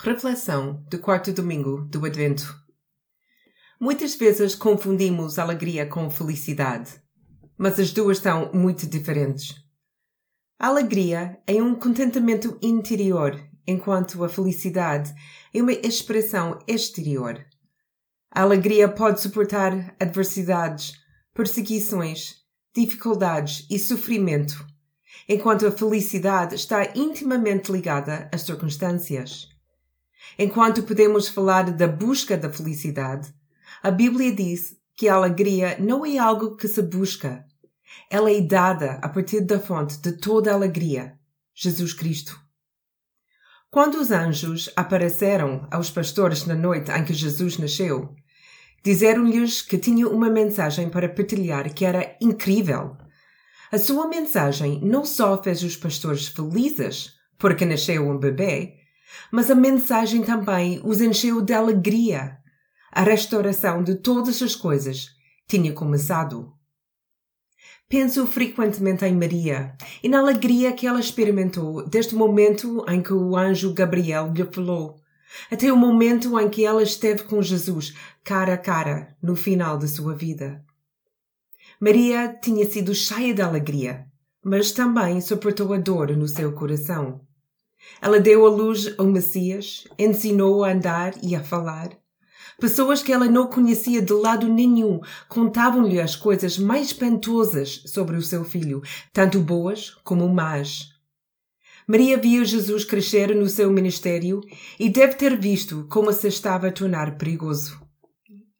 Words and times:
Reflexão 0.00 0.84
do 0.88 0.96
quarto 1.00 1.32
domingo 1.32 1.80
do 1.86 2.06
Advento. 2.06 2.54
Muitas 3.80 4.14
vezes 4.14 4.54
confundimos 4.54 5.40
alegria 5.40 5.86
com 5.86 6.08
felicidade, 6.08 7.02
mas 7.58 7.80
as 7.80 7.92
duas 7.92 8.18
são 8.18 8.52
muito 8.52 8.86
diferentes. 8.86 9.56
A 10.56 10.68
alegria 10.68 11.36
é 11.48 11.60
um 11.60 11.74
contentamento 11.74 12.56
interior, 12.62 13.44
enquanto 13.66 14.22
a 14.22 14.28
felicidade 14.28 15.12
é 15.52 15.60
uma 15.60 15.72
expressão 15.72 16.60
exterior. 16.68 17.44
A 18.30 18.42
alegria 18.42 18.88
pode 18.88 19.20
suportar 19.20 19.96
adversidades, 19.98 20.92
perseguições, 21.34 22.36
dificuldades 22.72 23.66
e 23.68 23.80
sofrimento, 23.80 24.64
enquanto 25.28 25.66
a 25.66 25.72
felicidade 25.72 26.54
está 26.54 26.84
intimamente 26.94 27.72
ligada 27.72 28.30
às 28.32 28.42
circunstâncias. 28.42 29.57
Enquanto 30.38 30.82
podemos 30.82 31.28
falar 31.28 31.70
da 31.70 31.86
busca 31.86 32.36
da 32.36 32.52
felicidade, 32.52 33.32
a 33.82 33.90
Bíblia 33.90 34.32
diz 34.32 34.76
que 34.96 35.08
a 35.08 35.14
alegria 35.14 35.76
não 35.78 36.04
é 36.04 36.18
algo 36.18 36.56
que 36.56 36.66
se 36.66 36.82
busca. 36.82 37.44
Ela 38.10 38.32
é 38.32 38.40
dada 38.40 38.98
a 39.02 39.08
partir 39.08 39.40
da 39.40 39.60
fonte 39.60 39.98
de 39.98 40.12
toda 40.12 40.52
alegria, 40.52 41.18
Jesus 41.54 41.92
Cristo. 41.92 42.38
Quando 43.70 44.00
os 44.00 44.10
anjos 44.10 44.70
apareceram 44.74 45.68
aos 45.70 45.90
pastores 45.90 46.46
na 46.46 46.54
noite 46.54 46.90
em 46.90 47.04
que 47.04 47.12
Jesus 47.12 47.58
nasceu, 47.58 48.14
disseram-lhes 48.82 49.60
que 49.60 49.76
tinham 49.76 50.10
uma 50.10 50.30
mensagem 50.30 50.88
para 50.88 51.08
partilhar 51.08 51.72
que 51.74 51.84
era 51.84 52.16
incrível. 52.20 52.96
A 53.70 53.78
sua 53.78 54.08
mensagem 54.08 54.80
não 54.82 55.04
só 55.04 55.40
fez 55.42 55.62
os 55.62 55.76
pastores 55.76 56.28
felizes 56.28 57.12
porque 57.36 57.66
nasceu 57.66 58.08
um 58.08 58.18
bebê, 58.18 58.77
mas 59.30 59.50
a 59.50 59.54
mensagem 59.54 60.22
também 60.22 60.80
os 60.84 61.00
encheu 61.00 61.40
de 61.40 61.52
alegria. 61.52 62.38
A 62.90 63.02
restauração 63.02 63.82
de 63.82 63.96
todas 63.96 64.42
as 64.42 64.54
coisas 64.54 65.08
tinha 65.46 65.72
começado. 65.72 66.52
Penso 67.88 68.26
frequentemente 68.26 69.04
em 69.06 69.14
Maria 69.14 69.74
e 70.02 70.08
na 70.08 70.18
alegria 70.18 70.72
que 70.72 70.86
ela 70.86 71.00
experimentou 71.00 71.88
desde 71.88 72.14
o 72.14 72.18
momento 72.18 72.84
em 72.86 73.00
que 73.00 73.14
o 73.14 73.34
anjo 73.34 73.72
Gabriel 73.72 74.30
lhe 74.30 74.44
falou, 74.44 74.96
até 75.50 75.72
o 75.72 75.76
momento 75.76 76.38
em 76.38 76.50
que 76.50 76.66
ela 76.66 76.82
esteve 76.82 77.22
com 77.22 77.40
Jesus 77.40 77.94
cara 78.22 78.54
a 78.54 78.58
cara 78.58 79.16
no 79.22 79.34
final 79.34 79.78
da 79.78 79.88
sua 79.88 80.14
vida. 80.14 80.62
Maria 81.80 82.36
tinha 82.42 82.68
sido 82.68 82.94
cheia 82.94 83.32
de 83.32 83.40
alegria, 83.40 84.06
mas 84.44 84.72
também 84.72 85.20
suportou 85.20 85.72
a 85.72 85.78
dor 85.78 86.14
no 86.16 86.28
seu 86.28 86.52
coração. 86.52 87.20
Ela 88.00 88.20
deu 88.20 88.46
à 88.46 88.50
luz 88.50 88.94
ao 88.98 89.06
Messias, 89.06 89.84
ensinou 89.98 90.64
a 90.64 90.72
andar 90.72 91.14
e 91.22 91.34
a 91.34 91.42
falar. 91.42 91.90
Pessoas 92.60 93.02
que 93.02 93.12
ela 93.12 93.26
não 93.26 93.46
conhecia 93.46 94.02
de 94.02 94.12
lado 94.12 94.48
nenhum 94.48 95.00
contavam-lhe 95.28 96.00
as 96.00 96.16
coisas 96.16 96.58
mais 96.58 96.88
espantosas 96.88 97.82
sobre 97.86 98.16
o 98.16 98.22
seu 98.22 98.44
filho, 98.44 98.82
tanto 99.12 99.38
boas 99.38 99.90
como 100.02 100.28
más. 100.28 100.88
Maria 101.86 102.18
viu 102.18 102.44
Jesus 102.44 102.84
crescer 102.84 103.34
no 103.34 103.48
seu 103.48 103.70
ministério 103.70 104.40
e 104.78 104.90
deve 104.90 105.14
ter 105.14 105.38
visto 105.38 105.86
como 105.88 106.12
se 106.12 106.28
estava 106.28 106.68
a 106.68 106.72
tornar 106.72 107.16
perigoso. 107.16 107.80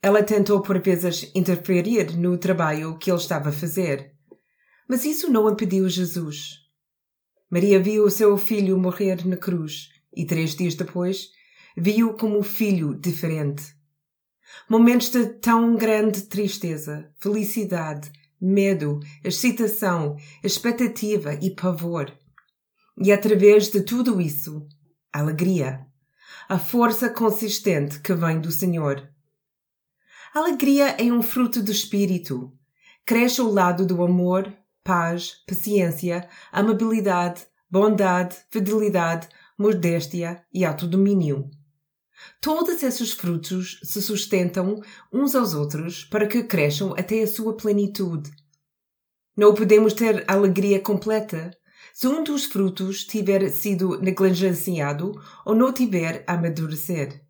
Ela 0.00 0.22
tentou 0.22 0.62
por 0.62 0.80
vezes 0.80 1.30
interferir 1.34 2.16
no 2.16 2.38
trabalho 2.38 2.96
que 2.98 3.10
ele 3.10 3.18
estava 3.18 3.48
a 3.48 3.52
fazer, 3.52 4.12
mas 4.88 5.04
isso 5.04 5.30
não 5.30 5.50
impediu 5.50 5.88
Jesus. 5.88 6.67
Maria 7.50 7.80
viu 7.80 8.04
o 8.04 8.10
seu 8.10 8.36
filho 8.36 8.78
morrer 8.78 9.26
na 9.26 9.36
cruz 9.36 9.88
e 10.14 10.26
três 10.26 10.54
dias 10.54 10.74
depois 10.74 11.30
viu 11.76 12.14
como 12.14 12.42
filho 12.42 12.94
diferente. 12.94 13.74
Momentos 14.68 15.10
de 15.10 15.26
tão 15.26 15.76
grande 15.76 16.22
tristeza, 16.22 17.10
felicidade, 17.18 18.10
medo, 18.40 19.00
excitação, 19.24 20.16
expectativa 20.42 21.34
e 21.34 21.50
pavor. 21.50 22.12
E 23.00 23.12
através 23.12 23.68
de 23.68 23.82
tudo 23.82 24.20
isso, 24.20 24.66
alegria. 25.12 25.86
A 26.48 26.58
força 26.58 27.08
consistente 27.08 28.00
que 28.00 28.14
vem 28.14 28.40
do 28.40 28.50
Senhor. 28.50 29.08
alegria 30.34 30.96
é 30.98 31.12
um 31.12 31.22
fruto 31.22 31.62
do 31.62 31.70
Espírito. 31.70 32.52
Cresce 33.06 33.40
ao 33.40 33.50
lado 33.50 33.86
do 33.86 34.02
amor, 34.02 34.52
paz, 34.88 35.34
paciência, 35.46 36.26
amabilidade, 36.50 37.46
bondade, 37.70 38.34
fidelidade, 38.50 39.28
modéstia 39.58 40.42
e 40.50 40.64
autodomínio. 40.64 41.50
Todos 42.40 42.82
esses 42.82 43.12
frutos 43.12 43.80
se 43.84 44.00
sustentam 44.00 44.80
uns 45.12 45.34
aos 45.34 45.52
outros 45.52 46.04
para 46.04 46.26
que 46.26 46.42
cresçam 46.42 46.94
até 46.96 47.20
a 47.20 47.26
sua 47.26 47.54
plenitude. 47.54 48.30
Não 49.36 49.52
podemos 49.52 49.92
ter 49.92 50.24
alegria 50.26 50.80
completa 50.80 51.50
se 51.92 52.08
um 52.08 52.24
dos 52.24 52.46
frutos 52.46 53.04
tiver 53.04 53.46
sido 53.50 54.00
negligenciado 54.00 55.12
ou 55.44 55.54
não 55.54 55.70
tiver 55.70 56.24
a 56.26 56.32
amadurecer. 56.32 57.22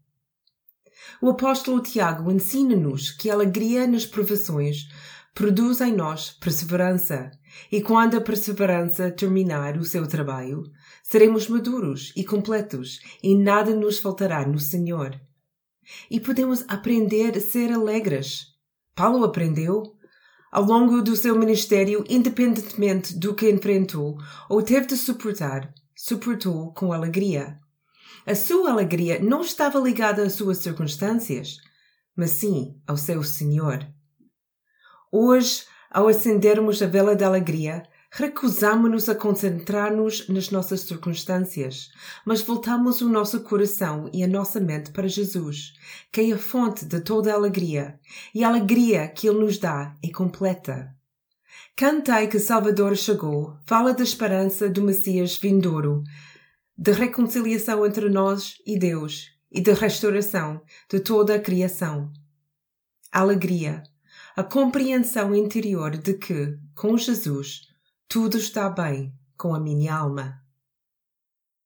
O 1.20 1.30
apóstolo 1.30 1.82
Tiago 1.82 2.30
ensina-nos 2.30 3.10
que 3.10 3.28
a 3.28 3.34
alegria 3.34 3.84
nas 3.84 4.06
provações 4.06 4.86
produz 5.38 5.80
em 5.80 5.94
nós 5.94 6.32
perseverança, 6.32 7.30
e 7.70 7.80
quando 7.80 8.16
a 8.16 8.20
perseverança 8.20 9.08
terminar 9.08 9.76
o 9.76 9.84
seu 9.84 10.04
trabalho, 10.04 10.64
seremos 11.00 11.46
maduros 11.46 12.12
e 12.16 12.24
completos, 12.24 12.98
e 13.22 13.36
nada 13.36 13.72
nos 13.72 14.00
faltará 14.00 14.44
no 14.44 14.58
Senhor. 14.58 15.14
E 16.10 16.18
podemos 16.18 16.64
aprender 16.66 17.36
a 17.36 17.40
ser 17.40 17.70
alegres. 17.70 18.46
Paulo 18.96 19.24
aprendeu. 19.24 19.84
Ao 20.50 20.64
longo 20.64 21.00
do 21.02 21.14
seu 21.14 21.38
ministério, 21.38 22.04
independentemente 22.08 23.16
do 23.16 23.32
que 23.32 23.48
enfrentou 23.48 24.18
ou 24.48 24.60
teve 24.60 24.88
de 24.88 24.96
suportar, 24.96 25.72
suportou 25.94 26.72
com 26.72 26.92
alegria. 26.92 27.56
A 28.26 28.34
sua 28.34 28.72
alegria 28.72 29.20
não 29.20 29.42
estava 29.42 29.78
ligada 29.78 30.20
às 30.20 30.32
suas 30.32 30.58
circunstâncias, 30.58 31.58
mas 32.16 32.30
sim 32.30 32.74
ao 32.88 32.96
seu 32.96 33.22
Senhor. 33.22 33.86
Hoje, 35.10 35.64
ao 35.90 36.06
acendermos 36.06 36.82
a 36.82 36.86
vela 36.86 37.16
da 37.16 37.26
alegria, 37.26 37.82
recusamos-nos 38.10 39.08
a 39.08 39.14
concentrar-nos 39.14 40.28
nas 40.28 40.50
nossas 40.50 40.80
circunstâncias, 40.80 41.90
mas 42.26 42.42
voltamos 42.42 43.00
o 43.00 43.08
nosso 43.08 43.40
coração 43.40 44.10
e 44.12 44.22
a 44.22 44.28
nossa 44.28 44.60
mente 44.60 44.90
para 44.90 45.08
Jesus, 45.08 45.72
que 46.12 46.20
é 46.20 46.32
a 46.32 46.38
fonte 46.38 46.84
de 46.84 47.00
toda 47.00 47.32
a 47.32 47.36
alegria, 47.36 47.98
e 48.34 48.44
a 48.44 48.48
alegria 48.48 49.08
que 49.08 49.26
Ele 49.26 49.40
nos 49.40 49.58
dá 49.58 49.94
é 50.02 50.10
completa. 50.10 50.94
Cantei 51.74 52.26
que 52.26 52.38
Salvador 52.38 52.96
chegou, 52.96 53.56
fala 53.66 53.94
da 53.94 54.02
esperança 54.02 54.68
do 54.68 54.82
Messias 54.82 55.36
vindouro, 55.36 56.02
de 56.76 56.92
reconciliação 56.92 57.86
entre 57.86 58.10
nós 58.10 58.56
e 58.66 58.78
Deus 58.78 59.30
e 59.50 59.60
de 59.60 59.72
restauração 59.72 60.60
de 60.90 61.00
toda 61.00 61.34
a 61.34 61.40
criação. 61.40 62.12
Alegria 63.10 63.82
a 64.38 64.44
compreensão 64.44 65.34
interior 65.34 65.96
de 65.96 66.14
que, 66.14 66.56
com 66.72 66.96
Jesus, 66.96 67.62
tudo 68.08 68.38
está 68.38 68.70
bem 68.70 69.12
com 69.36 69.52
a 69.52 69.58
minha 69.58 69.92
alma. 69.92 70.40